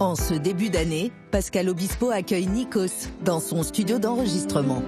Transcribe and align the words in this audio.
En 0.00 0.14
ce 0.14 0.34
début 0.34 0.70
d'année, 0.70 1.10
Pascal 1.32 1.68
Obispo 1.68 2.10
accueille 2.10 2.46
Nikos 2.46 3.08
dans 3.22 3.40
son 3.40 3.64
studio 3.64 3.98
d'enregistrement. 3.98 4.80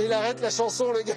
Il 0.00 0.12
arrête 0.12 0.40
la 0.40 0.50
chanson, 0.50 0.92
les 0.92 1.02
gars 1.02 1.14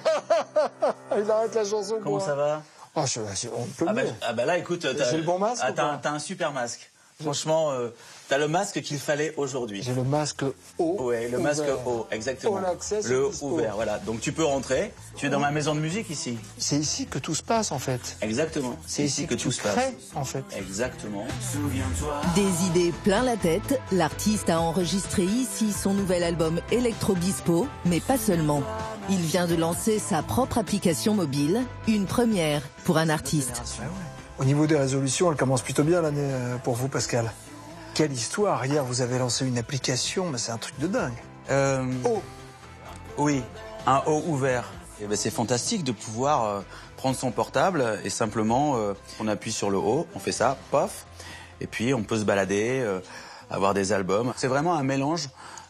Il 1.16 1.30
arrête 1.30 1.54
la 1.54 1.64
chanson. 1.64 2.00
Comment 2.02 2.18
ça 2.18 2.34
va? 2.34 2.62
Oh, 2.96 3.04
je, 3.06 3.20
on 3.56 3.64
peut 3.64 3.86
ah 3.88 3.92
bah, 3.92 4.02
ah 4.22 4.32
bah 4.32 4.44
là, 4.44 4.58
écoute, 4.58 4.84
J'ai 5.10 5.16
le 5.16 5.22
bon 5.22 5.38
masque 5.38 5.62
ah, 5.64 5.72
t'as 5.72 5.98
t'as 5.98 6.10
un 6.10 6.18
super 6.18 6.52
masque. 6.52 6.90
Franchement, 7.22 7.72
euh, 7.72 7.88
t'as 8.28 8.38
le 8.38 8.48
masque 8.48 8.80
qu'il 8.82 8.98
fallait 8.98 9.34
aujourd'hui. 9.36 9.82
J'ai 9.82 9.94
le 9.94 10.04
masque 10.04 10.42
haut. 10.78 10.96
Ouais, 11.04 11.28
le 11.28 11.38
masque 11.38 11.64
haut, 11.86 12.06
exactement. 12.10 12.56
Access 12.56 13.06
le 13.08 13.28
dispo. 13.30 13.46
ouvert, 13.46 13.74
voilà. 13.76 13.98
Donc 13.98 14.20
tu 14.20 14.32
peux 14.32 14.44
rentrer. 14.44 14.92
Tu 15.16 15.26
es 15.26 15.28
dans 15.28 15.40
ma 15.40 15.50
maison 15.50 15.74
de 15.74 15.80
musique 15.80 16.10
ici. 16.10 16.38
C'est 16.58 16.76
ici 16.76 17.06
que 17.06 17.18
tout 17.18 17.34
se 17.34 17.42
passe, 17.42 17.72
en 17.72 17.78
fait. 17.78 18.16
Exactement. 18.20 18.76
C'est 18.86 19.04
ici 19.04 19.26
que 19.26 19.34
tu 19.34 19.44
tout 19.44 19.52
se 19.52 19.62
passe. 19.62 19.78
en 20.14 20.24
fait. 20.24 20.44
Exactement. 20.56 21.26
Des 22.34 22.66
idées 22.66 22.92
plein 23.04 23.22
la 23.22 23.36
tête, 23.36 23.80
l'artiste 23.92 24.50
a 24.50 24.60
enregistré 24.60 25.24
ici 25.24 25.72
son 25.72 25.94
nouvel 25.94 26.22
album 26.22 26.60
Electro 26.70 27.14
Bispo, 27.14 27.66
mais 27.86 28.00
pas 28.00 28.18
seulement. 28.18 28.62
Il 29.10 29.18
vient 29.18 29.46
de 29.46 29.54
lancer 29.56 29.98
sa 29.98 30.22
propre 30.22 30.58
application 30.58 31.14
mobile, 31.14 31.60
une 31.88 32.06
première 32.06 32.62
pour 32.84 32.98
un 32.98 33.08
artiste. 33.08 33.62
Au 34.38 34.44
niveau 34.44 34.66
des 34.66 34.76
résolutions, 34.76 35.30
elle 35.30 35.36
commence 35.36 35.62
plutôt 35.62 35.84
bien 35.84 36.00
l'année 36.00 36.20
euh, 36.20 36.56
pour 36.56 36.74
vous, 36.74 36.88
Pascal. 36.88 37.32
Quelle 37.94 38.12
histoire 38.12 38.64
Hier, 38.64 38.84
vous 38.84 39.00
avez 39.02 39.18
lancé 39.18 39.46
une 39.46 39.58
application, 39.58 40.30
mais 40.30 40.38
c'est 40.38 40.52
un 40.52 40.58
truc 40.58 40.78
de 40.78 40.86
dingue. 40.86 41.12
Euh, 41.50 41.84
Oh 42.04 42.22
Oui, 43.18 43.42
un 43.86 44.02
haut 44.06 44.22
ouvert. 44.26 44.64
Et 45.00 45.06
ben, 45.06 45.16
c'est 45.16 45.30
fantastique 45.30 45.84
de 45.84 45.92
pouvoir 45.92 46.44
euh, 46.44 46.60
prendre 46.96 47.16
son 47.16 47.30
portable 47.30 47.98
et 48.04 48.10
simplement 48.10 48.76
euh, 48.76 48.94
on 49.20 49.28
appuie 49.28 49.52
sur 49.52 49.68
le 49.68 49.78
haut, 49.78 50.06
on 50.14 50.18
fait 50.18 50.32
ça, 50.32 50.56
paf, 50.70 51.06
et 51.60 51.66
puis 51.66 51.92
on 51.92 52.02
peut 52.04 52.18
se 52.18 52.24
balader, 52.24 52.80
euh, 52.80 53.00
avoir 53.50 53.74
des 53.74 53.92
albums. 53.92 54.32
C'est 54.36 54.46
vraiment 54.46 54.74
un 54.74 54.84
mélange 54.84 55.28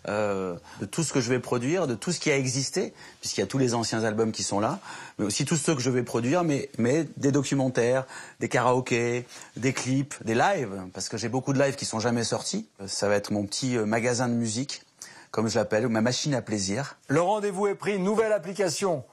euh, 0.08 0.56
de 0.80 0.86
tout 0.86 1.02
ce 1.02 1.12
que 1.12 1.20
je 1.20 1.28
vais 1.30 1.38
produire, 1.38 1.86
de 1.86 1.94
tout 1.94 2.12
ce 2.12 2.20
qui 2.20 2.30
a 2.30 2.36
existé, 2.36 2.92
puisqu'il 3.20 3.40
y 3.40 3.44
a 3.44 3.46
tous 3.46 3.58
les 3.58 3.74
anciens 3.74 4.02
albums 4.04 4.32
qui 4.32 4.42
sont 4.42 4.60
là, 4.60 4.80
mais 5.18 5.24
aussi 5.24 5.44
tous 5.44 5.56
ceux 5.56 5.74
que 5.74 5.80
je 5.80 5.90
vais 5.90 6.02
produire, 6.02 6.42
mais, 6.44 6.70
mais 6.78 7.06
des 7.16 7.32
documentaires, 7.32 8.06
des 8.40 8.48
karaokés, 8.48 9.26
des 9.56 9.72
clips, 9.72 10.14
des 10.24 10.34
lives, 10.34 10.82
parce 10.92 11.08
que 11.08 11.16
j'ai 11.16 11.28
beaucoup 11.28 11.52
de 11.52 11.62
lives 11.62 11.76
qui 11.76 11.84
sont 11.84 12.00
jamais 12.00 12.24
sortis. 12.24 12.66
Ça 12.86 13.08
va 13.08 13.14
être 13.16 13.30
mon 13.32 13.44
petit 13.46 13.76
euh, 13.76 13.84
magasin 13.86 14.28
de 14.28 14.34
musique, 14.34 14.82
comme 15.30 15.48
je 15.48 15.58
l'appelle, 15.58 15.86
ou 15.86 15.88
ma 15.90 16.00
machine 16.00 16.34
à 16.34 16.42
plaisir. 16.42 16.96
Le 17.08 17.20
rendez-vous 17.20 17.66
est 17.68 17.74
pris, 17.74 17.98
nouvelle 17.98 18.32
application. 18.32 19.04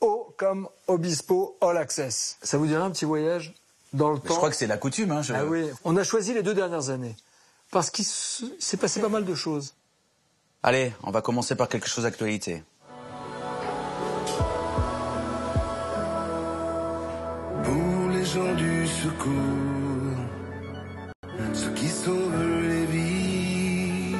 O 0.00 0.34
comme 0.36 0.68
Obispo 0.88 1.56
All 1.60 1.76
Access. 1.76 2.36
Ça 2.42 2.58
vous 2.58 2.66
dirait 2.66 2.82
un 2.82 2.90
petit 2.90 3.04
voyage 3.04 3.54
dans 3.92 4.10
le 4.10 4.16
Je 4.16 4.22
temps 4.28 4.34
crois 4.36 4.50
que 4.50 4.56
c'est 4.56 4.66
la 4.66 4.76
coutume. 4.76 5.12
Hein, 5.12 5.22
je- 5.22 5.32
Ah 5.32 5.44
oui, 5.44 5.66
on 5.84 5.96
a 5.96 6.02
choisi 6.02 6.34
les 6.34 6.42
deux 6.42 6.54
dernières 6.54 6.90
années. 6.90 7.14
Parce 7.70 7.88
qu'il 7.90 8.04
se- 8.04 8.44
s'est 8.58 8.76
passé 8.76 9.00
pas 9.00 9.08
mal 9.08 9.24
de 9.24 9.34
choses. 9.36 9.74
Allez, 10.64 10.92
on 11.02 11.10
va 11.10 11.22
commencer 11.22 11.56
par 11.56 11.68
quelque 11.68 11.88
chose 11.88 12.04
d'actualité. 12.04 12.62
Pour 17.64 18.08
les 18.12 18.24
gens 18.24 18.54
du 18.54 18.86
secours, 18.86 20.18
ceux 21.52 21.70
qui 21.70 21.88
sauvent 21.88 22.68
les 22.68 22.86
vies. 22.86 24.14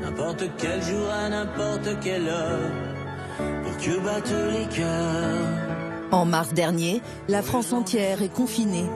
N'importe 0.00 0.44
quel 0.56 0.82
jour 0.82 1.10
à 1.10 1.28
n'importe 1.28 2.00
quelle 2.02 2.28
heure, 2.28 2.70
pour 3.36 3.76
que 3.76 4.00
battent 4.00 4.52
les 4.54 4.74
cœurs. 4.74 6.12
En 6.12 6.24
mars 6.24 6.54
dernier, 6.54 7.02
la 7.28 7.42
France 7.42 7.74
entière 7.74 8.22
est 8.22 8.32
confinée. 8.32 8.86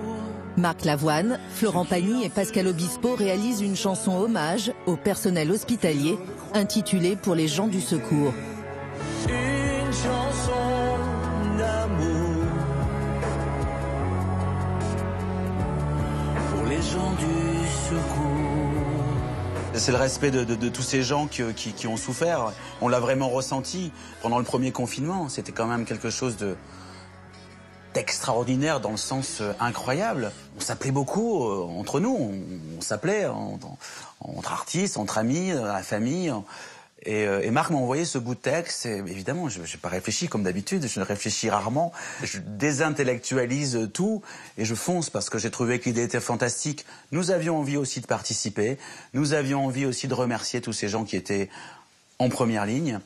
Marc 0.60 0.84
Lavoine, 0.84 1.38
Florent 1.54 1.86
Pagny 1.86 2.24
et 2.24 2.28
Pascal 2.28 2.66
Obispo 2.68 3.14
réalisent 3.14 3.62
une 3.62 3.76
chanson 3.76 4.16
hommage 4.18 4.70
au 4.86 4.94
personnel 4.96 5.50
hospitalier 5.50 6.18
intitulée 6.54 7.16
Pour 7.16 7.34
les 7.34 7.48
gens 7.48 7.66
du 7.66 7.80
secours. 7.80 8.34
Une 9.28 9.92
chanson 9.92 10.98
d'amour 11.58 12.44
pour 16.52 16.64
les 16.66 16.76
gens 16.82 17.12
du 17.18 17.66
secours. 17.88 18.36
C'est 19.74 19.92
le 19.92 19.98
respect 19.98 20.30
de, 20.30 20.44
de- 20.44 20.56
de 20.56 20.68
tous 20.68 20.82
ces 20.82 21.02
gens 21.02 21.26
qui, 21.26 21.42
qui- 21.56 21.72
qui 21.72 21.86
ont 21.86 21.96
souffert. 21.96 22.52
On 22.82 22.88
l'a 22.88 23.00
vraiment 23.00 23.30
ressenti 23.30 23.92
pendant 24.20 24.38
le 24.38 24.44
premier 24.44 24.72
confinement. 24.72 25.28
C'était 25.30 25.52
quand 25.52 25.66
même 25.66 25.86
quelque 25.86 26.10
chose 26.10 26.36
de 26.36 26.54
d'extraordinaire 27.94 28.80
dans 28.80 28.90
le 28.92 28.96
sens 28.96 29.40
euh, 29.40 29.52
incroyable. 29.60 30.32
On 30.56 30.60
s'appelait 30.60 30.90
beaucoup 30.92 31.44
euh, 31.44 31.62
entre 31.78 32.00
nous. 32.00 32.16
On, 32.16 32.78
on 32.78 32.80
s'appelait 32.80 33.26
en- 33.26 33.58
entre 34.20 34.52
artistes, 34.52 34.96
entre 34.96 35.18
amis, 35.18 35.52
dans 35.52 35.64
la 35.64 35.82
famille. 35.82 36.32
Et, 37.06 37.24
euh, 37.26 37.50
Marc 37.50 37.70
m'a 37.70 37.78
envoyé 37.78 38.04
ce 38.04 38.18
bout 38.18 38.34
de 38.34 38.40
texte. 38.40 38.84
Évidemment, 38.86 39.48
je 39.48 39.60
n'ai 39.60 39.66
pas 39.80 39.88
réfléchi 39.88 40.28
comme 40.28 40.42
d'habitude. 40.42 40.86
Je 40.86 41.00
réfléchis 41.00 41.48
rarement. 41.48 41.92
Je 42.22 42.38
désintellectualise 42.38 43.88
tout 43.94 44.22
et 44.58 44.64
je 44.64 44.74
fonce 44.74 45.08
parce 45.10 45.30
que 45.30 45.38
j'ai 45.38 45.50
trouvé 45.50 45.78
que 45.80 45.86
l'idée 45.86 46.02
était 46.02 46.20
fantastique. 46.20 46.84
Nous 47.12 47.30
avions 47.30 47.56
envie 47.58 47.76
aussi 47.78 48.00
de 48.00 48.06
participer. 48.06 48.76
Nous 49.14 49.32
avions 49.32 49.64
envie 49.64 49.86
aussi 49.86 50.08
de 50.08 50.14
remercier 50.14 50.60
tous 50.60 50.72
ces 50.74 50.88
gens 50.88 51.04
qui 51.04 51.16
étaient 51.16 51.48
en 52.18 52.28
première 52.28 52.66
ligne. 52.66 53.00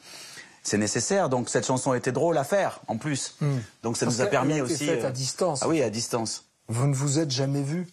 C'est 0.65 0.79
nécessaire. 0.79 1.29
Donc 1.29 1.49
cette 1.49 1.67
chanson 1.67 1.95
était 1.95 2.11
drôle 2.13 2.37
à 2.39 2.43
faire 2.45 2.81
en 2.89 2.97
plus. 2.97 3.37
Donc 3.83 3.97
ça 3.97 4.07
Parce 4.07 4.19
nous 4.19 4.23
a 4.25 4.27
permis 4.27 4.61
aussi. 4.61 4.87
faite 4.87 5.05
à 5.05 5.09
euh, 5.09 5.11
distance. 5.11 5.61
Ah 5.63 5.69
oui, 5.69 5.83
à 5.83 5.91
distance. 5.91 6.45
Vous 6.69 6.87
ne 6.89 6.95
vous 6.95 7.19
êtes 7.21 7.31
jamais 7.31 7.63
vu? 7.63 7.87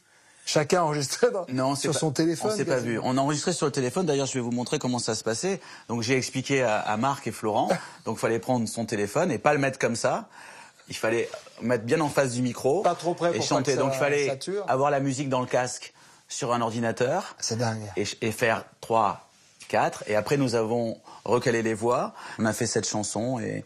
Chacun 0.45 0.81
enregistré 0.81 1.29
dans- 1.31 1.45
Non, 1.49 1.75
c'est 1.75 1.81
sur 1.83 1.91
pas- 1.93 1.99
son 1.99 2.11
téléphone 2.11 2.51
On 2.51 2.57
s'est 2.57 2.65
pas 2.65 2.77
vu. 2.79 2.99
On 3.03 3.15
a 3.17 3.21
enregistré 3.21 3.53
sur 3.53 3.67
le 3.67 3.71
téléphone. 3.71 4.07
D'ailleurs, 4.07 4.25
je 4.25 4.33
vais 4.33 4.39
vous 4.39 4.51
montrer 4.51 4.79
comment 4.79 4.97
ça 4.97 5.13
se 5.13 5.23
passait. 5.23 5.61
Donc, 5.87 6.01
j'ai 6.01 6.17
expliqué 6.17 6.63
à, 6.63 6.79
à 6.79 6.97
Marc 6.97 7.27
et 7.27 7.31
Florent. 7.31 7.69
Donc, 8.05 8.17
il 8.17 8.19
fallait 8.19 8.39
prendre 8.39 8.67
son 8.67 8.85
téléphone 8.85 9.31
et 9.31 9.37
pas 9.37 9.53
le 9.53 9.59
mettre 9.59 9.77
comme 9.77 9.95
ça. 9.95 10.29
Il 10.89 10.95
fallait 10.95 11.29
mettre 11.61 11.83
bien 11.83 12.01
en 12.01 12.09
face 12.09 12.31
du 12.31 12.41
micro. 12.41 12.81
Pas 12.81 12.95
trop 12.95 13.13
près 13.13 13.29
et 13.29 13.37
pour 13.37 13.41
pas 13.41 13.55
chanter. 13.55 13.73
que 13.73 13.77
ça 13.77 13.83
Donc, 13.83 13.93
il 13.93 13.99
fallait 13.99 14.39
avoir 14.67 14.89
la 14.89 14.99
musique 14.99 15.29
dans 15.29 15.41
le 15.41 15.45
casque 15.45 15.93
sur 16.27 16.53
un 16.53 16.61
ordinateur 16.61 17.35
C'est 17.39 17.57
dingue. 17.57 17.83
et, 17.95 18.05
et 18.21 18.31
faire 18.31 18.65
trois, 18.81 19.29
quatre. 19.71 20.03
Et 20.07 20.15
après, 20.15 20.37
nous 20.37 20.55
avons 20.55 20.97
recalé 21.25 21.61
les 21.63 21.73
voix. 21.73 22.13
On 22.39 22.45
a 22.45 22.53
fait 22.53 22.67
cette 22.67 22.87
chanson 22.87 23.39
et, 23.39 23.63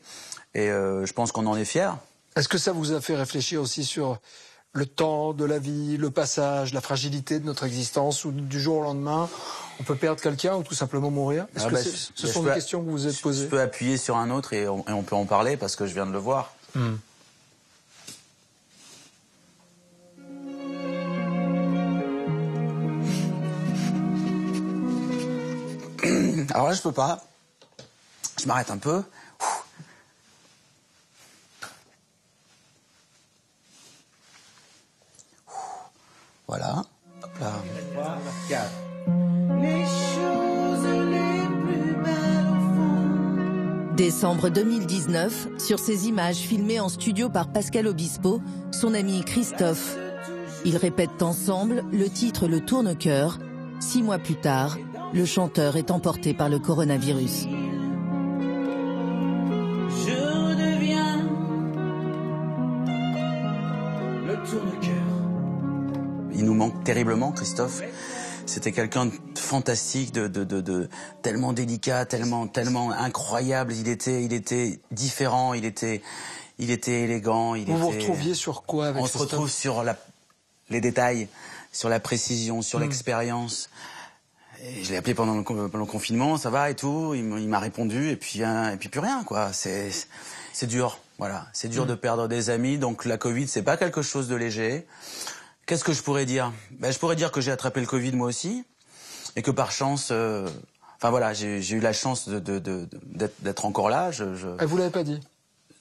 et 0.54 0.70
euh, 0.70 1.06
je 1.06 1.14
pense 1.14 1.32
qu'on 1.32 1.48
en 1.48 1.58
est 1.58 1.66
fiers. 1.66 1.92
Est-ce 2.36 2.48
que 2.48 2.58
ça 2.58 2.72
vous 2.72 2.92
a 2.94 3.02
fait 3.02 3.16
réfléchir 3.16 3.62
aussi 3.62 3.84
sur 3.84 4.18
le 4.74 4.86
temps 4.86 5.32
de 5.34 5.46
la 5.46 5.58
vie, 5.58 5.96
le 5.98 6.12
passage, 6.12 6.74
la 6.74 6.82
fragilité 6.82 7.40
de 7.40 7.46
notre 7.46 7.64
existence, 7.64 8.26
ou 8.26 8.32
du 8.32 8.60
jour 8.60 8.78
au 8.80 8.84
lendemain, 8.84 9.30
on 9.80 9.84
peut 9.84 9.96
perdre 9.96 10.22
quelqu'un 10.22 10.56
ou 10.58 10.64
tout 10.64 10.76
simplement 10.76 11.10
mourir? 11.10 11.48
Est-ce 11.56 11.66
Ah 11.66 11.70
que 11.70 11.74
bah, 11.76 11.82
je- 11.82 11.90
ce 11.90 12.12
je 12.18 12.28
sont 12.28 12.44
des 12.44 12.52
questions 12.54 12.82
que 12.82 12.86
vous 12.86 12.92
vous 12.92 13.08
êtes 13.08 13.16
Je 13.16 13.22
posées 13.22 13.48
peux 13.48 13.62
appuyer 13.62 13.96
sur 13.98 14.18
un 14.18 14.30
autre 14.32 14.52
et 14.52 14.68
on, 14.68 14.80
et 14.88 14.92
on 14.92 15.02
peut 15.04 15.16
en 15.16 15.26
parler 15.26 15.56
parce 15.56 15.76
que 15.78 15.86
je 15.88 15.94
viens 15.94 16.06
de 16.06 16.12
le 16.12 16.18
voir. 16.20 16.54
Hmm. 16.76 16.96
Alors 26.56 26.70
là, 26.70 26.74
je 26.74 26.82
peux 26.82 26.94
pas. 26.94 27.22
Je 28.40 28.48
m'arrête 28.48 28.72
un 28.72 28.78
peu. 28.78 29.04
Voilà. 36.48 36.86
Hop 37.22 37.40
là. 37.40 37.52
Les 39.62 39.84
choses 39.84 40.86
les 40.86 41.42
plus 41.46 41.94
belles 42.02 42.48
au 42.48 42.60
fond. 42.74 43.94
Décembre 43.98 44.48
2019, 44.48 45.48
sur 45.58 45.78
ces 45.78 46.08
images 46.08 46.38
filmées 46.38 46.80
en 46.80 46.88
studio 46.88 47.28
par 47.28 47.52
Pascal 47.52 47.86
Obispo, 47.88 48.42
son 48.72 48.94
ami 48.94 49.26
Christophe. 49.26 49.98
Ils 50.64 50.78
répètent 50.78 51.22
ensemble 51.22 51.84
le 51.92 52.10
titre 52.10 52.48
Le 52.48 52.62
Tourne-Cœur. 52.62 53.40
Six 53.82 54.02
mois 54.02 54.20
plus 54.20 54.40
tard, 54.40 54.78
le 55.16 55.26
chanteur 55.26 55.78
est 55.78 55.90
emporté 55.92 56.34
par 56.34 56.50
le 56.50 56.60
coronavirus. 56.60 57.44
Je 59.90 60.18
redeviens 60.50 61.18
le 64.28 64.36
tourne-cœur. 64.50 64.92
Il 66.34 66.44
nous 66.46 66.54
manque 66.54 66.84
terriblement, 66.84 67.32
Christophe. 67.32 67.82
C'était 68.46 68.72
quelqu'un 68.74 69.08
de 69.08 69.14
fantastique, 69.40 70.12
de, 70.12 70.28
de, 70.28 70.44
de, 70.44 70.62
de- 70.62 70.90
tellement 71.24 71.54
délicat, 71.54 72.06
tellement, 72.06 72.46
tellement 72.48 72.92
incroyable. 72.92 73.74
Il 73.74 73.88
était, 73.88 74.24
il 74.24 74.34
était 74.34 74.80
différent, 74.92 75.54
il 75.56 75.66
était, 75.66 76.02
il 76.60 76.70
était 76.70 77.02
élégant. 77.04 77.56
Il 77.56 77.66
Vous 77.66 77.78
vous 77.78 77.88
était- 77.92 78.00
retrouviez 78.02 78.34
sur 78.36 78.64
quoi 78.64 78.88
avec 78.88 79.02
On 79.02 79.08
se 79.08 79.18
retrouve 79.18 79.50
sur 79.50 79.84
la, 79.84 79.98
les 80.70 80.82
détails, 80.82 81.28
sur 81.72 81.90
la 81.90 82.00
précision, 82.00 82.62
sur 82.62 82.78
Hmm. 82.80 82.84
l'expérience. 82.84 83.70
Et 84.68 84.84
je 84.84 84.92
l'ai 84.92 84.98
appelé 84.98 85.14
pendant 85.14 85.36
le, 85.36 85.44
con- 85.44 85.70
pendant 85.70 85.86
le 85.86 85.90
confinement, 85.92 86.38
ça 86.38 86.50
va 86.50 86.70
et 86.70 86.76
tout. 86.76 87.14
Il 87.14 87.24
m'a 87.24 87.60
répondu 87.60 88.10
et 88.10 88.16
puis, 88.16 88.44
hein, 88.44 88.72
et 88.72 88.78
puis 88.78 88.90
plus 88.90 89.00
rien, 89.00 89.24
quoi. 89.24 89.54
C'est, 89.54 89.92
c'est 90.54 90.68
dur. 90.68 90.98
Voilà, 91.18 91.48
c'est 91.54 91.70
dur 91.70 91.86
de 91.86 91.96
perdre 91.96 92.28
des 92.28 92.50
amis, 92.50 92.78
donc 92.78 93.06
la 93.06 93.18
Covid, 93.18 93.48
c'est 93.48 93.64
pas 93.64 93.78
quelque 93.78 94.02
chose 94.02 94.28
de 94.28 94.36
léger. 94.36 94.86
Qu'est-ce 95.66 95.84
que 95.86 95.94
je 95.94 96.02
pourrais 96.04 96.26
dire? 96.26 96.52
Ben, 96.72 96.92
Je 96.92 97.00
pourrais 97.00 97.16
dire 97.16 97.32
que 97.32 97.40
j'ai 97.40 97.52
attrapé 97.52 97.80
le 97.80 97.88
Covid 97.88 98.12
moi 98.12 98.28
aussi, 98.28 98.66
et 99.38 99.42
que 99.42 99.50
par 99.52 99.72
chance, 99.72 100.10
euh, 100.12 100.46
enfin 100.98 101.12
voilà, 101.12 101.34
j'ai 101.34 101.72
eu 101.72 101.80
la 101.80 101.94
chance 101.94 102.28
d'être 102.28 102.44
de, 102.44 102.60
de, 102.60 103.30
d'être 103.40 103.64
encore 103.66 103.90
là. 103.90 104.12
Je, 104.12 104.36
je... 104.36 104.48
Ah, 104.60 104.66
vous 104.66 104.76
l'avez 104.78 104.90
pas 104.92 105.04
dit? 105.04 105.22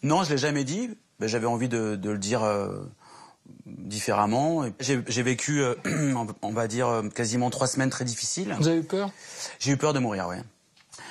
Non, 0.04 0.22
je 0.22 0.30
l'ai 0.30 0.38
jamais 0.38 0.62
dit. 0.64 0.90
Ben, 1.18 1.28
J'avais 1.28 1.46
envie 1.46 1.68
de, 1.68 1.96
de, 1.96 2.10
le 2.10 2.18
dire 2.18 2.44
euh, 2.44 2.68
différemment. 3.66 4.64
J'ai 4.80 5.22
vécu, 5.22 5.62
euh, 5.62 5.74
on 6.42 6.52
va 6.52 6.66
dire, 6.66 6.88
euh, 6.88 7.08
quasiment 7.08 7.50
trois 7.50 7.66
semaines 7.66 7.90
très 7.90 8.04
difficiles. 8.04 8.54
Vous 8.58 8.68
avez 8.68 8.78
eu 8.78 8.84
peur? 8.84 9.10
J'ai 9.58 9.72
eu 9.72 9.76
peur 9.76 9.92
de 9.92 9.98
mourir, 9.98 10.26
oui. 10.28 10.36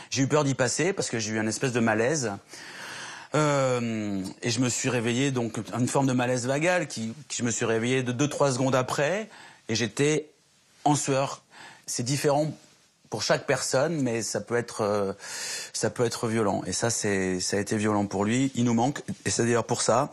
J'ai 0.10 0.24
eu 0.24 0.28
peur 0.28 0.44
d'y 0.44 0.54
passer 0.54 0.94
parce 0.94 1.10
que 1.10 1.20
j'ai 1.20 1.32
eu 1.32 1.40
une 1.40 1.48
espèce 1.48 1.74
de 1.74 1.80
malaise. 1.80 2.32
Euh, 3.36 4.24
et 4.44 4.52
je 4.52 4.60
me 4.60 4.70
suis 4.70 4.90
réveillé, 4.90 5.32
donc 5.32 5.58
une 5.78 5.88
forme 5.88 6.06
de 6.06 6.14
malaise 6.14 6.46
vagal, 6.46 6.88
qui, 6.88 7.14
qui 7.28 7.38
je 7.38 7.44
me 7.44 7.50
suis 7.50 7.66
réveillé 7.66 8.04
de 8.04 8.14
2-3 8.14 8.54
secondes 8.54 8.76
après, 8.76 9.28
et 9.70 9.76
j'étais 9.76 10.30
en 10.84 10.94
sueur. 10.94 11.42
C'est 11.88 12.04
différent 12.04 12.54
pour 13.10 13.24
chaque 13.24 13.48
personne, 13.48 14.02
mais 14.02 14.22
ça 14.22 14.40
peut 14.40 14.56
être, 14.56 14.82
euh, 14.82 15.14
ça 15.74 15.90
peut 15.90 16.06
être 16.06 16.28
violent. 16.28 16.64
Et 16.68 16.74
ça, 16.74 16.92
c'est, 16.92 17.40
ça 17.40 17.58
a 17.58 17.60
été 17.60 17.76
violent 17.76 18.06
pour 18.06 18.24
lui. 18.24 18.52
Il 18.54 18.66
nous 18.66 18.74
manque, 18.74 19.02
et 19.26 19.32
c'est 19.32 19.44
d'ailleurs 19.44 19.66
pour 19.66 19.82
ça 19.82 20.12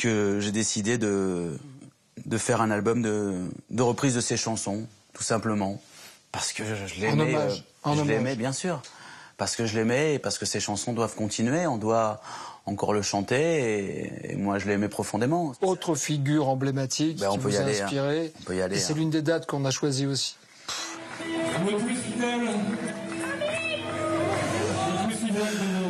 que 0.00 0.40
j'ai 0.40 0.50
décidé 0.50 0.96
de, 0.96 1.58
de 2.24 2.38
faire 2.38 2.62
un 2.62 2.70
album 2.70 3.02
de, 3.02 3.50
de 3.68 3.82
reprise 3.82 4.14
de 4.14 4.20
ses 4.20 4.38
chansons, 4.38 4.86
tout 5.12 5.22
simplement, 5.22 5.80
parce 6.32 6.52
que 6.54 6.64
je 6.64 7.00
l'aimais. 7.00 7.36
Euh, 7.36 7.94
je 7.94 8.02
l'aimais, 8.02 8.34
bien 8.34 8.52
sûr 8.52 8.82
parce 9.36 9.56
que 9.56 9.64
je 9.64 9.74
l'aimais 9.74 10.16
et 10.16 10.18
parce 10.18 10.36
que 10.36 10.44
ces 10.44 10.60
chansons 10.60 10.92
doivent 10.92 11.14
continuer. 11.14 11.66
On 11.66 11.78
doit 11.78 12.20
encore 12.66 12.92
le 12.92 13.00
chanter 13.00 14.32
et, 14.32 14.36
moi 14.36 14.58
je 14.58 14.68
l'aimais 14.68 14.90
profondément. 14.90 15.54
Autre 15.62 15.94
figure 15.94 16.50
emblématique 16.50 17.18
ben, 17.18 17.30
qui 17.30 17.38
vous 17.38 17.56
a 17.56 17.60
hein. 17.60 17.66
inspiré. 17.68 18.34
On 18.38 18.42
peut 18.42 18.56
y 18.56 18.60
aller. 18.60 18.78
c'est 18.78 18.92
hein. 18.92 18.96
l'une 18.96 19.08
des 19.08 19.22
dates 19.22 19.46
qu'on 19.46 19.64
a 19.64 19.70
choisies 19.70 20.04
aussi. 20.04 20.36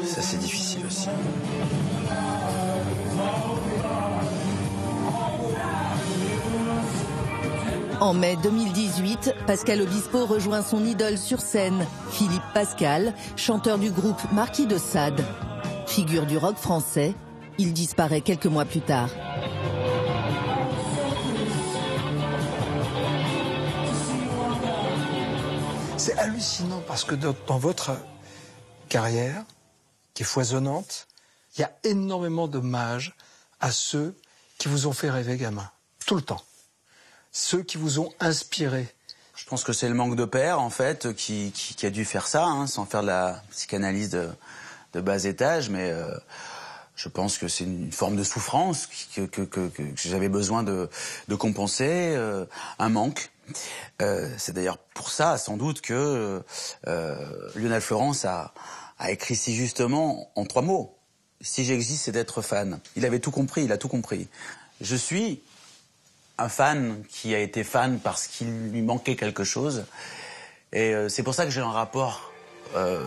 Ça 0.06 0.22
c'est 0.22 0.38
difficile 0.38 0.86
aussi. 0.86 1.08
En 8.00 8.14
mai 8.14 8.36
2018, 8.42 9.34
Pascal 9.46 9.82
Obispo 9.82 10.24
rejoint 10.24 10.62
son 10.62 10.86
idole 10.86 11.18
sur 11.18 11.42
scène, 11.42 11.86
Philippe 12.10 12.42
Pascal, 12.54 13.14
chanteur 13.36 13.76
du 13.76 13.90
groupe 13.90 14.20
Marquis 14.32 14.66
de 14.66 14.78
Sade. 14.78 15.22
Figure 15.86 16.24
du 16.24 16.38
rock 16.38 16.56
français, 16.56 17.14
il 17.58 17.74
disparaît 17.74 18.22
quelques 18.22 18.46
mois 18.46 18.64
plus 18.64 18.80
tard. 18.80 19.10
C'est 25.98 26.16
hallucinant 26.16 26.82
parce 26.86 27.04
que 27.04 27.14
dans 27.14 27.58
votre 27.58 27.98
carrière, 28.88 29.44
qui 30.14 30.22
est 30.22 30.26
foisonnante, 30.26 31.06
il 31.54 31.60
y 31.60 31.64
a 31.64 31.72
énormément 31.84 32.48
d'hommages 32.48 33.14
à 33.60 33.70
ceux 33.70 34.16
qui 34.56 34.68
vous 34.68 34.86
ont 34.86 34.94
fait 34.94 35.10
rêver 35.10 35.36
gamin, 35.36 35.70
tout 36.06 36.14
le 36.14 36.22
temps 36.22 36.40
ceux 37.32 37.62
qui 37.62 37.76
vous 37.76 37.98
ont 37.98 38.12
inspiré 38.20 38.88
Je 39.34 39.44
pense 39.44 39.64
que 39.64 39.72
c'est 39.72 39.88
le 39.88 39.94
manque 39.94 40.16
de 40.16 40.24
père, 40.24 40.60
en 40.60 40.70
fait, 40.70 41.14
qui, 41.14 41.52
qui, 41.52 41.86
a 41.86 41.90
dû 41.90 42.04
faire 42.04 42.26
ça, 42.26 42.44
hein, 42.44 42.66
sans 42.66 42.84
faire 42.86 43.02
de 43.02 43.08
la 43.08 43.42
psychanalyse 43.50 44.10
de, 44.10 44.28
de 44.92 45.00
bas 45.00 45.24
étage, 45.24 45.70
mais 45.70 45.90
euh, 45.90 46.12
je 46.96 47.08
pense 47.08 47.38
que 47.38 47.48
c'est 47.48 47.64
une 47.64 47.92
forme 47.92 48.16
de 48.16 48.24
souffrance 48.24 48.88
que, 49.14 49.22
que, 49.22 49.42
que, 49.42 49.68
que 49.68 49.82
j'avais 49.96 50.28
besoin 50.28 50.62
de, 50.62 50.90
de 51.28 51.34
compenser, 51.34 52.12
euh, 52.14 52.44
un 52.78 52.88
manque. 52.88 53.30
Euh, 54.02 54.28
c'est 54.38 54.52
d'ailleurs 54.52 54.78
pour 54.78 55.10
ça, 55.10 55.38
sans 55.38 55.56
doute, 55.56 55.80
que 55.80 56.42
Lionel 57.54 57.80
Florence 57.80 58.24
a, 58.24 58.52
a 58.98 59.10
écrit 59.10 59.34
si 59.34 59.54
justement 59.56 60.30
en 60.36 60.44
trois 60.44 60.62
mots. 60.62 60.96
Si 61.40 61.64
j'existe, 61.64 62.04
c'est 62.04 62.12
d'être 62.12 62.42
fan. 62.42 62.80
Il 62.96 63.06
avait 63.06 63.18
tout 63.18 63.30
compris, 63.30 63.64
il 63.64 63.72
a 63.72 63.78
tout 63.78 63.88
compris. 63.88 64.28
Je 64.82 64.94
suis 64.94 65.42
un 66.40 66.48
fan 66.48 67.02
qui 67.08 67.34
a 67.34 67.38
été 67.38 67.64
fan 67.64 68.00
parce 68.02 68.26
qu'il 68.26 68.70
lui 68.70 68.82
manquait 68.82 69.16
quelque 69.16 69.44
chose. 69.44 69.84
Et 70.72 70.94
euh, 70.94 71.08
c'est 71.08 71.22
pour 71.22 71.34
ça 71.34 71.44
que 71.44 71.50
j'ai 71.50 71.60
un 71.60 71.70
rapport 71.70 72.32
euh, 72.76 73.04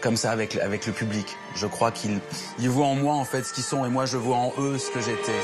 comme 0.00 0.16
ça 0.16 0.32
avec, 0.32 0.56
avec 0.56 0.86
le 0.86 0.92
public. 0.92 1.36
Je 1.54 1.66
crois 1.66 1.92
qu'ils 1.92 2.20
voient 2.58 2.86
en 2.86 2.96
moi 2.96 3.14
en 3.14 3.24
fait 3.24 3.44
ce 3.44 3.52
qu'ils 3.52 3.64
sont 3.64 3.84
et 3.84 3.88
moi 3.88 4.06
je 4.06 4.16
vois 4.16 4.36
en 4.36 4.52
eux 4.58 4.78
ce 4.78 4.90
que 4.90 5.00
j'étais. 5.00 5.40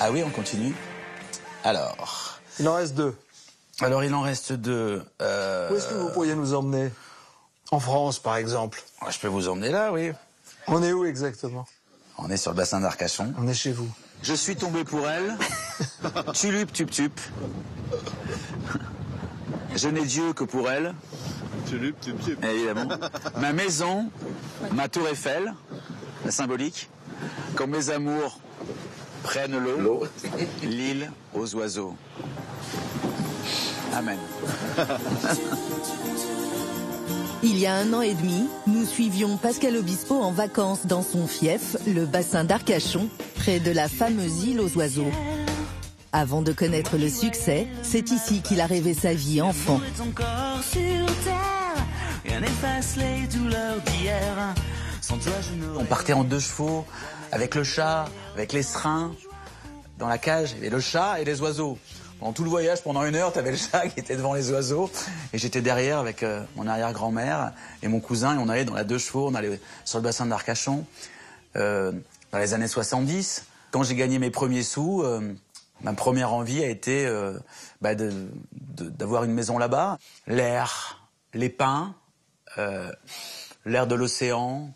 Ah 0.00 0.10
oui, 0.10 0.22
on 0.24 0.30
continue. 0.30 0.74
Alors. 1.64 2.40
Il 2.58 2.68
en 2.68 2.74
reste 2.74 2.94
deux. 2.94 3.14
Alors, 3.80 4.04
il 4.04 4.14
en 4.14 4.22
reste 4.22 4.52
deux. 4.52 5.02
Euh... 5.20 5.70
Où 5.70 5.76
est-ce 5.76 5.88
que 5.88 5.94
vous 5.94 6.10
pourriez 6.10 6.34
nous 6.34 6.54
emmener? 6.54 6.90
En 7.70 7.80
France, 7.80 8.18
par 8.18 8.36
exemple. 8.36 8.82
Ah, 9.00 9.10
je 9.10 9.18
peux 9.18 9.28
vous 9.28 9.48
emmener 9.48 9.70
là, 9.70 9.92
oui. 9.92 10.12
On 10.68 10.82
est 10.82 10.92
où 10.92 11.04
exactement? 11.04 11.66
On 12.18 12.30
est 12.30 12.36
sur 12.36 12.52
le 12.52 12.56
bassin 12.56 12.80
d'Arcachon. 12.80 13.34
On 13.38 13.48
est 13.48 13.54
chez 13.54 13.72
vous. 13.72 13.88
Je 14.22 14.32
suis 14.32 14.56
tombé 14.56 14.84
pour 14.84 15.06
elle. 15.08 15.36
Tulup, 16.32 16.72
tup, 16.72 16.90
tup. 16.90 17.20
Je 19.74 19.88
n'ai 19.88 20.04
Dieu 20.04 20.32
que 20.32 20.44
pour 20.44 20.70
elle. 20.70 20.94
Tulup, 21.68 22.00
tup, 22.00 22.18
tup. 22.22 22.42
Évidemment. 22.44 22.88
ma 23.38 23.52
maison, 23.52 24.10
ma 24.72 24.88
tour 24.88 25.06
Eiffel, 25.08 25.52
la 26.24 26.30
symbolique. 26.30 26.88
Comme 27.54 27.70
mes 27.70 27.90
amours, 27.90 28.38
prennent 29.26 29.58
l'eau, 29.58 30.04
l'île 30.62 31.10
aux 31.34 31.52
oiseaux. 31.56 31.96
Amen. 33.92 34.18
Il 37.42 37.58
y 37.58 37.66
a 37.66 37.74
un 37.74 37.92
an 37.92 38.02
et 38.02 38.14
demi, 38.14 38.46
nous 38.68 38.86
suivions 38.86 39.36
Pascal 39.36 39.76
Obispo 39.76 40.14
en 40.14 40.30
vacances 40.30 40.86
dans 40.86 41.02
son 41.02 41.26
fief, 41.26 41.76
le 41.88 42.06
bassin 42.06 42.44
d'Arcachon, 42.44 43.08
près 43.34 43.58
de 43.58 43.72
la 43.72 43.88
fameuse 43.88 44.44
île 44.44 44.60
aux 44.60 44.72
oiseaux. 44.76 45.10
Avant 46.12 46.42
de 46.42 46.52
connaître 46.52 46.96
le 46.96 47.08
succès, 47.08 47.66
c'est 47.82 48.12
ici 48.12 48.42
qu'il 48.42 48.60
a 48.60 48.66
rêvé 48.66 48.94
sa 48.94 49.12
vie 49.12 49.42
enfant. 49.42 49.80
On 55.78 55.84
partait 55.84 56.12
en 56.12 56.22
deux 56.22 56.40
chevaux, 56.40 56.86
avec 57.32 57.54
le 57.54 57.64
chat, 57.64 58.06
avec 58.34 58.52
les 58.52 58.62
serins, 58.62 59.14
dans 59.98 60.08
la 60.08 60.18
cage, 60.18 60.52
il 60.52 60.56
y 60.56 60.60
avait 60.60 60.70
le 60.70 60.80
chat 60.80 61.20
et 61.20 61.24
les 61.24 61.40
oiseaux. 61.40 61.78
Pendant 62.18 62.32
tout 62.32 62.44
le 62.44 62.50
voyage, 62.50 62.82
pendant 62.82 63.04
une 63.04 63.14
heure, 63.14 63.32
tu 63.32 63.38
avais 63.38 63.50
le 63.50 63.56
chat 63.56 63.88
qui 63.88 64.00
était 64.00 64.16
devant 64.16 64.34
les 64.34 64.50
oiseaux, 64.50 64.90
et 65.32 65.38
j'étais 65.38 65.60
derrière 65.60 65.98
avec 65.98 66.22
euh, 66.22 66.42
mon 66.56 66.66
arrière-grand-mère 66.66 67.52
et 67.82 67.88
mon 67.88 68.00
cousin, 68.00 68.36
et 68.36 68.38
on 68.38 68.48
allait 68.48 68.64
dans 68.64 68.74
la 68.74 68.84
deux 68.84 68.98
chevaux, 68.98 69.28
on 69.28 69.34
allait 69.34 69.60
sur 69.84 69.98
le 69.98 70.04
bassin 70.04 70.26
d'Arcachon, 70.26 70.84
euh, 71.56 71.92
dans 72.32 72.38
les 72.38 72.54
années 72.54 72.68
70. 72.68 73.44
Quand 73.70 73.82
j'ai 73.82 73.94
gagné 73.94 74.18
mes 74.18 74.30
premiers 74.30 74.62
sous, 74.62 75.02
euh, 75.02 75.34
ma 75.82 75.92
première 75.92 76.32
envie 76.32 76.62
a 76.62 76.68
été 76.68 77.06
euh, 77.06 77.38
bah 77.80 77.94
d'avoir 77.94 79.24
une 79.24 79.32
maison 79.32 79.58
là-bas. 79.58 79.98
L'air, 80.26 81.08
les 81.34 81.48
pins, 81.48 81.94
l'air 83.66 83.86
de 83.86 83.94
l'océan, 83.94 84.70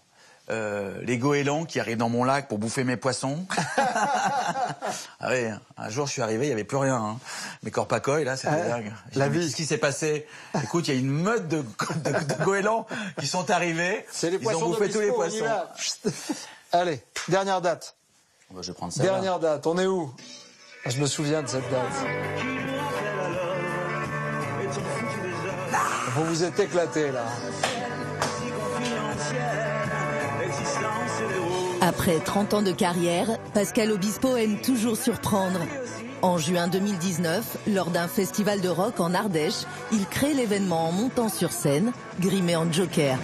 euh, 0.51 1.01
les 1.03 1.17
goélands 1.17 1.65
qui 1.65 1.79
arrivent 1.79 1.99
dans 1.99 2.09
mon 2.09 2.25
lac 2.25 2.49
pour 2.49 2.59
bouffer 2.59 2.83
mes 2.83 2.97
poissons. 2.97 3.47
ah 3.77 5.29
oui, 5.29 5.47
un 5.77 5.89
jour 5.91 6.07
je 6.07 6.13
suis 6.13 6.23
arrivé, 6.23 6.47
il 6.47 6.51
y 6.51 6.53
avait 6.53 6.65
plus 6.65 6.77
rien. 6.77 6.97
Hein. 6.97 7.19
Mes 7.63 7.71
corpacoils 7.71 8.25
là, 8.25 8.37
c'était 8.37 8.55
euh, 8.55 8.69
dingue. 8.69 8.93
La 9.15 9.29
vie. 9.29 9.51
Ce 9.51 9.55
qui 9.55 9.65
s'est 9.65 9.79
passé 9.79 10.27
Écoute, 10.63 10.89
il 10.89 10.95
y 10.95 10.97
a 10.97 11.01
une 11.01 11.11
meute 11.11 11.47
de, 11.47 11.59
de, 11.59 12.45
goélands 12.45 12.87
qui 13.19 13.27
sont 13.27 13.51
arrivés. 13.51 14.05
C'est 14.11 14.31
les 14.31 14.39
Ils 14.39 14.49
ont 14.49 14.71
bouffé 14.71 14.91
tous 14.91 15.01
les 15.01 15.13
poissons. 15.13 15.45
Allez, 16.73 17.01
dernière 17.29 17.61
date. 17.61 17.95
je 18.61 18.67
vais 18.67 18.75
prendre 18.75 18.93
ça. 18.93 19.03
Dernière 19.03 19.39
date. 19.39 19.67
On 19.67 19.79
est 19.79 19.87
où? 19.87 20.13
Je 20.87 20.99
me 20.99 21.07
souviens 21.07 21.43
de 21.43 21.49
cette 21.49 21.71
date. 21.71 21.93
Vous 26.15 26.25
vous 26.25 26.43
êtes 26.43 26.59
éclaté 26.59 27.13
là. 27.13 27.25
Après 31.81 32.19
30 32.19 32.55
ans 32.55 32.63
de 32.63 32.73
carrière, 32.73 33.39
Pascal 33.55 33.91
Obispo 33.91 34.37
aime 34.37 34.61
toujours 34.61 34.97
surprendre. 34.97 35.61
En 36.23 36.37
juin 36.37 36.69
2019, 36.69 37.59
lors 37.69 37.91
d'un 37.91 38.07
festival 38.07 38.61
de 38.61 38.69
rock 38.69 39.01
en 39.01 39.15
Ardèche, 39.15 39.65
il 39.91 40.07
crée 40.07 40.35
l'événement 40.35 40.89
en 40.89 40.93
montant 40.93 41.31
sur 41.31 41.51
scène, 41.51 41.93
grimé 42.21 42.57
en 42.57 42.71
Joker. 42.71 43.17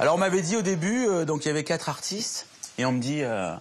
Alors 0.00 0.14
on 0.14 0.18
m'avait 0.18 0.40
dit 0.40 0.56
au 0.56 0.62
début, 0.62 1.06
euh, 1.06 1.26
donc 1.26 1.44
il 1.44 1.48
y 1.48 1.50
avait 1.50 1.64
quatre 1.64 1.90
artistes, 1.90 2.46
et 2.78 2.86
on 2.86 2.92
me 2.92 3.00
dit, 3.00 3.22
euh, 3.22 3.54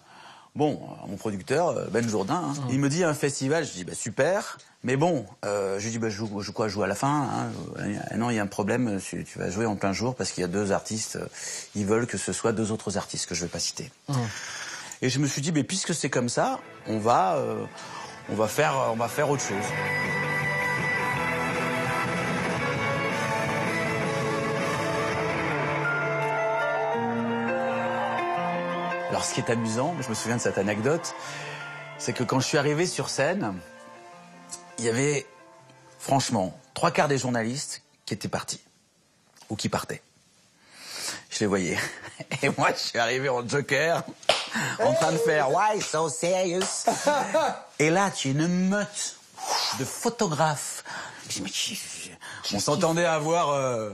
bon, 0.59 0.77
mon 1.07 1.15
producteur, 1.15 1.69
euh, 1.69 1.85
Ben 1.89 2.07
Jourdain, 2.07 2.43
hein, 2.49 2.53
il 2.69 2.79
me 2.79 2.89
dit 2.89 3.03
un 3.05 3.13
festival, 3.13 3.65
je 3.65 3.71
dis, 3.71 3.85
bah, 3.85 3.93
super, 3.95 4.57
mais 4.83 4.97
bon, 4.97 5.25
euh, 5.45 5.79
je 5.79 5.85
lui 5.85 5.91
dis, 5.91 5.99
bah, 5.99 6.09
je 6.09 6.17
joue, 6.17 6.41
je 6.41 6.51
quoi, 6.51 6.67
je 6.67 6.73
joue 6.73 6.83
à 6.83 6.87
la 6.87 6.95
fin 6.95 7.07
hein, 7.23 7.51
Euh, 7.79 8.17
Non, 8.17 8.29
il 8.29 8.35
y 8.35 8.39
a 8.39 8.43
un 8.43 8.47
problème, 8.47 8.99
tu, 9.01 9.23
tu 9.23 9.39
vas 9.39 9.49
jouer 9.49 9.65
en 9.65 9.77
plein 9.77 9.93
jour, 9.93 10.15
parce 10.15 10.31
qu'il 10.31 10.41
y 10.41 10.45
a 10.45 10.49
deux 10.49 10.71
artistes, 10.73 11.15
euh, 11.15 11.25
ils 11.75 11.85
veulent 11.85 12.07
que 12.07 12.17
ce 12.17 12.33
soit 12.33 12.51
deux 12.51 12.71
autres 12.73 12.97
artistes 12.97 13.25
que 13.27 13.35
je 13.35 13.41
vais 13.45 13.47
pas 13.49 13.59
citer. 13.59 13.89
Et 15.01 15.09
je 15.09 15.19
me 15.19 15.27
suis 15.27 15.41
dit, 15.41 15.53
mais 15.53 15.63
puisque 15.63 15.95
c'est 15.95 16.09
comme 16.09 16.27
ça, 16.29 16.59
on 16.85 16.99
va, 16.99 17.37
euh, 17.37 17.63
on 18.29 18.35
va 18.35 18.47
faire, 18.49 18.75
on 18.91 18.97
va 18.97 19.07
faire 19.07 19.29
autre 19.29 19.41
chose. 19.43 19.65
Alors 29.09 29.23
ce 29.25 29.33
qui 29.33 29.39
est 29.39 29.49
amusant, 29.49 29.95
je 30.01 30.09
me 30.09 30.13
souviens 30.13 30.37
de 30.37 30.41
cette 30.41 30.57
anecdote, 30.57 31.15
c'est 31.97 32.13
que 32.13 32.23
quand 32.23 32.39
je 32.39 32.45
suis 32.47 32.57
arrivé 32.57 32.85
sur 32.85 33.09
scène, 33.09 33.55
il 34.77 34.85
y 34.85 34.89
avait 34.89 35.25
franchement 35.97 36.57
trois 36.73 36.91
quarts 36.91 37.07
des 37.07 37.17
journalistes 37.17 37.81
qui 38.05 38.13
étaient 38.13 38.27
partis 38.27 38.61
ou 39.49 39.55
qui 39.55 39.67
partaient. 39.67 40.01
Je 41.31 41.39
les 41.39 41.45
voyais. 41.47 41.77
Et 42.43 42.49
moi, 42.57 42.69
je 42.73 42.79
suis 42.79 42.99
arrivé 42.99 43.29
en 43.29 43.47
joker, 43.47 44.03
en 44.79 44.93
train 44.93 45.11
de 45.11 45.17
faire 45.17 45.49
Why 45.51 45.81
so 45.81 46.09
serious 46.09 46.85
Et 47.79 47.89
là, 47.89 48.11
tu 48.11 48.29
es 48.29 48.31
une 48.31 48.47
meute 48.47 49.15
de 49.79 49.85
photographes. 49.85 50.83
Je 51.27 51.33
dis, 51.35 51.41
mais 51.41 51.49
qui- 51.49 51.79
On 52.53 52.59
s'entendait 52.59 53.05
avoir, 53.05 53.49
euh, 53.49 53.91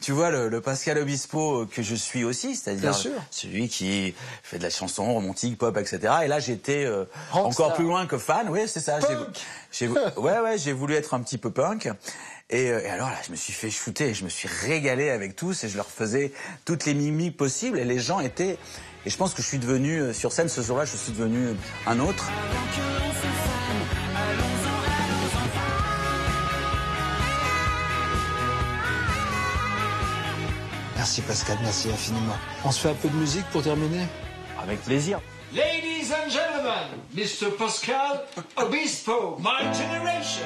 tu 0.00 0.12
vois, 0.12 0.30
le, 0.30 0.48
le 0.48 0.60
Pascal 0.60 0.98
Obispo 0.98 1.66
que 1.66 1.82
je 1.82 1.94
suis 1.94 2.24
aussi, 2.24 2.56
c'est-à-dire 2.56 2.94
celui 3.30 3.68
qui 3.68 4.14
fait 4.42 4.58
de 4.58 4.62
la 4.62 4.70
chanson 4.70 5.12
romantique, 5.12 5.58
pop, 5.58 5.76
etc. 5.76 5.98
Et 6.24 6.28
là, 6.28 6.40
j'étais 6.40 6.84
euh, 6.84 7.04
encore 7.32 7.74
plus 7.74 7.84
loin 7.84 8.06
que 8.06 8.18
fan. 8.18 8.48
Oui, 8.48 8.60
c'est 8.66 8.80
ça. 8.80 8.98
J'ai- 9.72 9.88
ouais, 10.16 10.38
ouais, 10.40 10.56
j'ai 10.58 10.72
voulu 10.72 10.94
être 10.94 11.14
un 11.14 11.20
petit 11.20 11.38
peu 11.38 11.50
punk. 11.50 11.90
Et, 12.50 12.70
euh, 12.70 12.80
et 12.82 12.88
alors 12.88 13.08
là, 13.10 13.16
je 13.26 13.30
me 13.30 13.36
suis 13.36 13.52
fait 13.52 13.70
shooter, 13.70 14.14
je 14.14 14.24
me 14.24 14.30
suis 14.30 14.48
régalé 14.48 15.10
avec 15.10 15.36
tous 15.36 15.64
et 15.64 15.68
je 15.68 15.76
leur 15.76 15.90
faisais 15.90 16.32
toutes 16.64 16.86
les 16.86 16.94
mimiques 16.94 17.36
possibles. 17.36 17.78
Et 17.78 17.84
les 17.84 17.98
gens 17.98 18.20
étaient. 18.20 18.56
Et 19.06 19.10
je 19.10 19.16
pense 19.18 19.34
que 19.34 19.42
je 19.42 19.46
suis 19.48 19.58
devenu 19.58 19.98
euh, 20.00 20.12
sur 20.14 20.32
scène 20.32 20.48
ce 20.48 20.62
jour-là, 20.62 20.84
je 20.86 20.96
suis 20.96 21.12
devenu 21.12 21.48
un 21.86 21.98
autre. 22.00 22.24
Merci 31.08 31.22
Pascal, 31.22 31.56
merci 31.62 31.88
infiniment. 31.88 32.36
On 32.66 32.70
se 32.70 32.80
fait 32.80 32.90
un 32.90 32.94
peu 32.94 33.08
de 33.08 33.16
musique 33.16 33.46
pour 33.50 33.62
terminer 33.62 34.06
Avec 34.62 34.78
plaisir. 34.82 35.20
Ladies 35.54 36.12
and 36.12 36.28
gentlemen, 36.28 37.00
Mr. 37.16 37.50
Pascal 37.56 38.26
Obispo, 38.56 39.38
my 39.38 39.72
generation. 39.72 40.44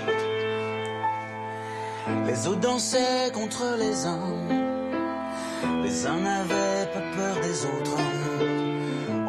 Les 2.29 2.47
autres 2.47 2.61
dansaient 2.61 3.33
contre 3.35 3.77
les 3.77 4.07
uns. 4.07 4.71
Les 5.83 6.07
uns 6.07 6.21
n'avaient 6.21 6.87
pas 6.95 7.17
peur 7.17 7.41
des 7.43 7.65
autres. 7.67 7.99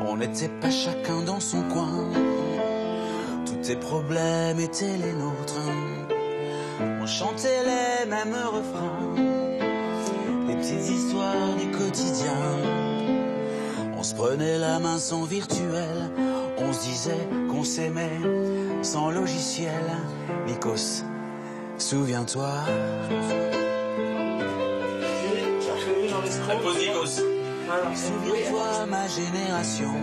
On 0.06 0.16
n'était 0.18 0.50
pas 0.62 0.70
chacun 0.70 1.22
dans 1.22 1.40
son 1.40 1.64
coin. 1.64 2.12
Tous 3.48 3.68
tes 3.68 3.76
problèmes 3.78 4.60
étaient 4.60 4.98
les 4.98 5.14
nôtres. 5.14 5.66
On 7.02 7.08
chantait 7.08 7.64
les 7.64 8.06
mêmes 8.08 8.36
refrains. 8.36 9.16
Les 10.48 10.56
petites 10.58 10.93
se 14.14 14.18
prenait 14.18 14.58
la 14.58 14.80
main 14.80 14.98
sans 14.98 15.24
virtuel. 15.24 16.12
On 16.58 16.74
se 16.74 16.84
disait 16.84 17.28
qu'on 17.50 17.64
s'aimait 17.64 18.20
sans 18.82 19.10
logiciel. 19.12 19.84
Nikos, 20.48 21.04
souviens-toi. 21.78 22.52
Souviens-toi, 27.96 28.86
ma 28.90 29.08
génération. 29.08 29.94